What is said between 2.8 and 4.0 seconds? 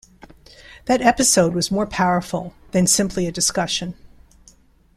simply a discussion.